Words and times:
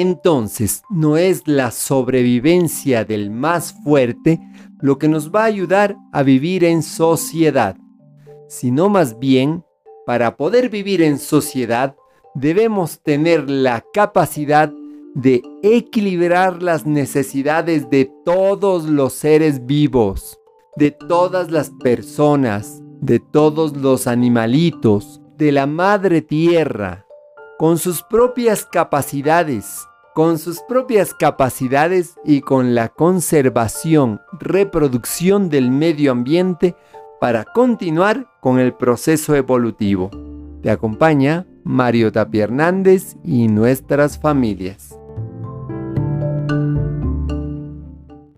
Entonces, 0.00 0.82
no 0.88 1.18
es 1.18 1.42
la 1.46 1.70
sobrevivencia 1.70 3.04
del 3.04 3.30
más 3.30 3.74
fuerte 3.84 4.40
lo 4.80 4.98
que 4.98 5.08
nos 5.08 5.30
va 5.30 5.42
a 5.42 5.52
ayudar 5.52 5.94
a 6.10 6.22
vivir 6.22 6.64
en 6.64 6.82
sociedad, 6.82 7.76
sino 8.48 8.88
más 8.88 9.18
bien, 9.18 9.62
para 10.06 10.38
poder 10.38 10.70
vivir 10.70 11.02
en 11.02 11.18
sociedad, 11.18 11.96
debemos 12.34 13.02
tener 13.02 13.50
la 13.50 13.84
capacidad 13.92 14.72
de 15.14 15.42
equilibrar 15.62 16.62
las 16.62 16.86
necesidades 16.86 17.90
de 17.90 18.10
todos 18.24 18.84
los 18.86 19.12
seres 19.12 19.66
vivos, 19.66 20.40
de 20.76 20.92
todas 20.92 21.50
las 21.50 21.72
personas, 21.78 22.82
de 23.02 23.18
todos 23.18 23.76
los 23.76 24.06
animalitos, 24.06 25.20
de 25.36 25.52
la 25.52 25.66
madre 25.66 26.22
tierra, 26.22 27.04
con 27.58 27.76
sus 27.76 28.02
propias 28.02 28.64
capacidades, 28.64 29.86
con 30.20 30.38
sus 30.38 30.60
propias 30.60 31.14
capacidades 31.14 32.18
y 32.26 32.42
con 32.42 32.74
la 32.74 32.90
conservación, 32.90 34.20
reproducción 34.38 35.48
del 35.48 35.70
medio 35.70 36.12
ambiente 36.12 36.76
para 37.22 37.44
continuar 37.44 38.28
con 38.42 38.58
el 38.58 38.74
proceso 38.74 39.34
evolutivo. 39.34 40.10
Te 40.60 40.70
acompaña 40.70 41.46
Mario 41.64 42.12
Tapia 42.12 42.44
Hernández 42.44 43.16
y 43.24 43.48
nuestras 43.48 44.18
familias. 44.18 44.99